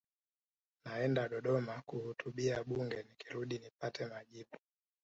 naenda 0.85 1.27
dodoma 1.29 1.75
kuhutubia 1.85 2.63
bunge 2.63 3.03
nikirudi 3.07 3.59
nipate 3.59 4.05
majibu 4.05 4.57